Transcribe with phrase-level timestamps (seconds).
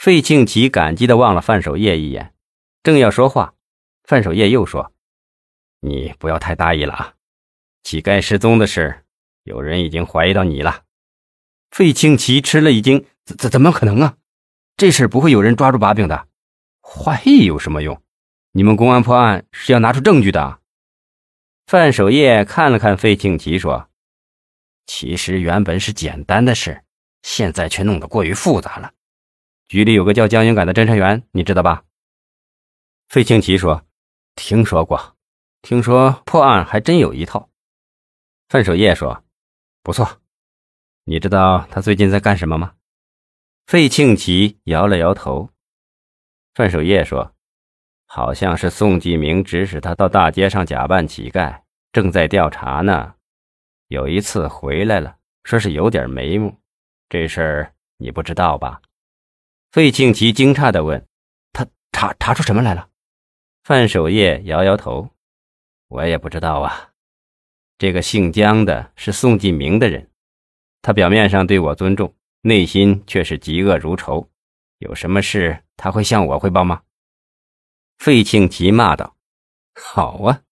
[0.00, 2.32] 费庆奇感激的望了范守业一眼，
[2.82, 3.52] 正要说话，
[4.02, 4.94] 范守业又说
[5.80, 7.14] ：“你不要太大意了啊！
[7.82, 9.04] 乞丐失踪的事，
[9.42, 10.84] 有人已经怀疑到你了。”
[11.70, 14.16] 费庆奇吃了一惊：“怎怎怎么可能啊？
[14.78, 16.28] 这事不会有人抓住把柄的，
[16.80, 18.02] 怀疑有什么用？
[18.52, 20.60] 你们公安破案是要拿出证据的。”
[21.68, 23.90] 范守业看了看费庆奇，说
[24.88, 26.84] ：“其实原本是简单的事，
[27.20, 28.94] 现在却弄得过于复杂了。
[29.70, 31.84] 局里有个叫江云感的侦查员，你知道吧？”
[33.08, 33.86] 费庆奇说
[34.34, 35.16] ：“听说过，
[35.62, 37.48] 听说破案还真有一套。”
[38.50, 39.22] 范守业说
[39.84, 40.20] ：“不错。
[41.04, 42.74] 你知道他最近在干什么吗？”
[43.68, 45.50] 费庆奇摇了摇头。
[46.52, 47.32] 范守业说。
[48.12, 51.60] 好像是宋继明指使他到大街上假扮乞丐，
[51.92, 53.14] 正在调查呢。
[53.86, 56.58] 有一次回来了，说是有点眉目。
[57.08, 58.82] 这事儿你不知道吧？
[59.70, 61.06] 费庆奇惊诧地问
[61.52, 62.88] ：“他查查出什么来了？”
[63.62, 65.10] 范守业摇摇头
[65.86, 66.90] ：“我也不知道啊。
[67.78, 70.10] 这个姓江的是宋继明的人，
[70.82, 74.28] 他表面上对我尊重，内心却是嫉恶如仇。
[74.78, 76.82] 有什么事他会向我汇报吗？”
[77.98, 79.14] 费庆奇骂道
[79.80, 80.42] ：“好啊，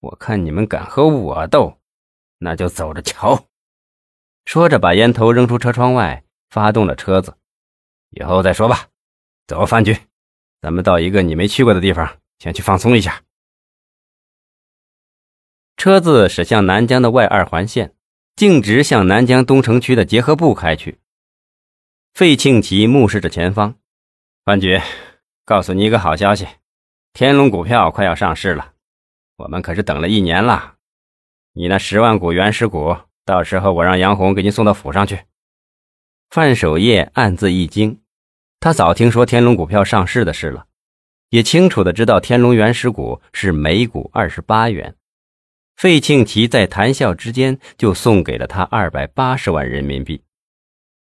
[0.00, 1.80] 我看你们敢和我斗，
[2.40, 3.46] 那就走着瞧。”
[4.44, 7.38] 说着，把烟头扔出车窗外，发动了车子。
[8.18, 8.88] 以后再说吧。
[9.46, 9.96] 走，范局，
[10.60, 13.22] 咱们到一个你没去过的地方，先去放松一下。
[15.76, 17.94] 车子驶向南江的外二环线，
[18.34, 20.98] 径直向南江东城区的结合部开去。
[22.14, 23.76] 费庆奇目视着前方，
[24.44, 24.80] 范局，
[25.44, 26.48] 告诉你一个好消息。
[27.12, 28.72] 天龙股票快要上市了，
[29.36, 30.76] 我们可是等了一年了。
[31.52, 35.20] 你那十万股原始股，到时候我让杨红给你送到府上去。
[36.30, 38.00] 范守业暗自一惊，
[38.66, 40.66] 他早听说天龙股票上市的事了，
[41.28, 44.96] 也清楚的知道天龙原始股是每股二十八元。
[45.76, 50.20] 费庆奇在谈笑之间就送给了他二百八十万人民币。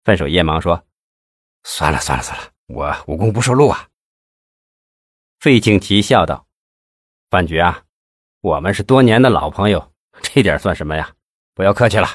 [0.05, 0.85] 范守业忙说
[1.67, 3.89] ：“算了算了算了，我无功不受禄啊。”
[5.41, 6.47] 费庆奇笑道
[7.29, 7.83] ：“范局啊，
[8.39, 11.11] 我们是多年的老朋友，这点算什么呀？
[11.53, 12.07] 不要客气了，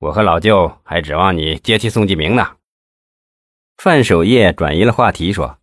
[0.00, 2.56] 我和老舅还指望你接替宋继明呢。”
[3.76, 5.58] 范守业转移了话题说：“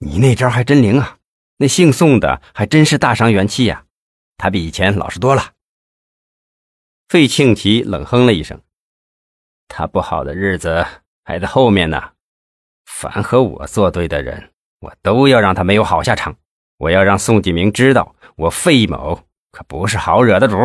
[0.00, 1.18] 你那招还真灵啊！
[1.58, 3.84] 那姓宋的还真是大伤元气呀，
[4.36, 5.52] 他比以前老实多了。”
[7.08, 8.60] 费庆奇冷哼了一声
[9.68, 10.86] ：“他不好的日子
[11.24, 12.12] 还在后面呢。
[12.86, 14.50] 凡和我作对的人。”
[14.84, 16.36] 我都要让他没有好下场！
[16.76, 19.18] 我要让宋继明知道，我费某
[19.50, 20.56] 可不是好惹的主。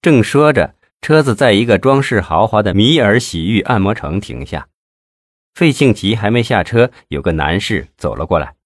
[0.00, 4.68] 正说着，车子在一个装饰豪华的米尔洗浴按摩城停下。
[5.56, 8.56] 费庆奇还没下车，有个男士走了过来。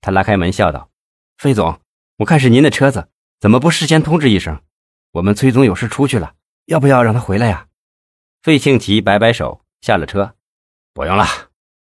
[0.00, 0.88] 他拉开门，笑道
[1.36, 1.78] ：“费总，
[2.16, 3.08] 我看是您的车子，
[3.38, 4.58] 怎么不事先通知一声？
[5.12, 6.32] 我们崔总有事出去了，
[6.64, 7.66] 要不要让他回来呀？”
[8.42, 10.34] 费庆奇摆摆手，下了车
[10.94, 11.26] ：“不用了，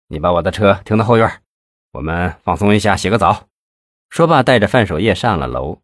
[0.08, 1.44] 你把我的车停到后院。”
[1.94, 3.50] 我们放松一下，洗个澡。
[4.10, 5.84] 说罢，带着范守业上了楼。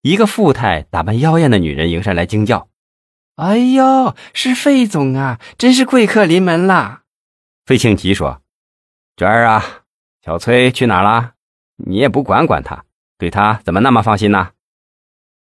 [0.00, 2.70] 一个富态、打扮妖艳的女人迎上来，惊叫
[3.36, 5.38] ：“哎呦，是费总啊！
[5.58, 7.00] 真是贵客临门啦！”
[7.64, 8.42] 费庆吉说
[9.16, 9.84] ：“娟儿啊，
[10.24, 11.34] 小崔去哪了？
[11.76, 12.84] 你也不管管他，
[13.18, 14.52] 对他怎么那么放心呢？”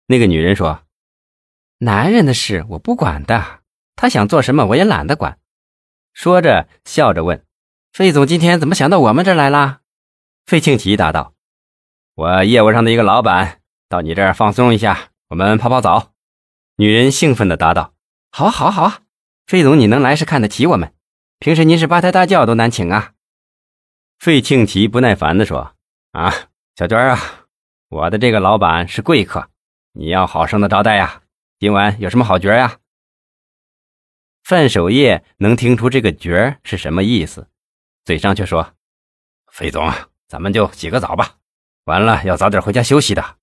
[0.06, 0.82] 那个女人说
[1.78, 3.60] ：“男人的事我不管的，
[3.97, 5.38] 他想做什么我也懒得管。”
[6.12, 7.44] 说着，笑着问。
[7.92, 9.81] 费总今天怎么想到我们这儿来了？
[10.47, 11.32] 费庆吉答道
[12.15, 16.12] ：“我业务上的一个老板到你这儿放松一下，我们泡泡澡。”
[16.76, 17.94] 女人兴奋地答道
[18.31, 19.00] ：“好啊，好啊，好啊！
[19.47, 20.94] 费总你能来是看得起我们，
[21.44, 23.12] 平时您是八抬大轿都难请啊。”
[24.19, 25.77] 费庆奇不耐烦地说
[26.12, 26.32] ：“啊，
[26.75, 27.19] 小娟啊，
[27.91, 29.50] 我的这个老板是贵客，
[29.93, 31.21] 你要好生的招待呀。
[31.59, 32.78] 今晚有什么好角呀？”
[34.43, 37.50] 范守业能听出这个角是什么意思。
[38.06, 38.72] 嘴上却说
[39.53, 39.92] ：“费总，
[40.27, 41.36] 咱们就洗个澡吧，
[41.84, 43.36] 完了要早点回家休息的。”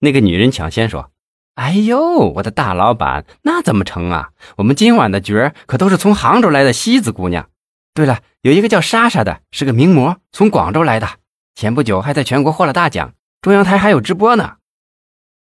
[0.00, 1.12] 那个女人抢先说
[1.54, 2.00] ：“哎呦，
[2.34, 4.30] 我的大老板，那怎么成啊？
[4.56, 7.48] 我们今晚的角儿可都是从杭州来的西子姑娘。
[7.94, 11.08] 对了，有一个叫莎莎的，是个名模，从广州来的，
[11.54, 14.56] 前不久还在全国获了大奖，中央台还有直播呢。”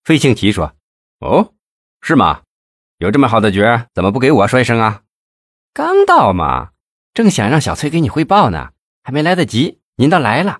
[0.06, 0.74] 费庆奇说
[1.20, 1.54] ：“哦，
[2.02, 2.42] 是吗？
[3.00, 5.02] 有这么好的角儿，怎么不给我说一声啊？
[5.74, 6.70] 刚到嘛。”
[7.16, 8.72] 正想让小崔给你汇报呢，
[9.02, 10.60] 还没来得及，您倒来了。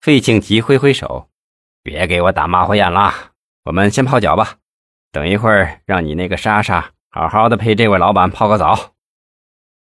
[0.00, 1.28] 费庆奇挥挥手，
[1.82, 3.27] 别给我打马虎眼了，
[3.68, 4.54] 我们先泡脚吧。
[5.12, 8.94] 等一会儿让你那个莎莎好好的陪这位老板泡个澡。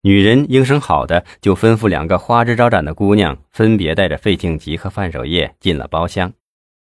[0.02, 6.34] 女人应声好的，就吩咐两个花枝招展的姑娘，分别带着费庆吉和范守业进了包厢。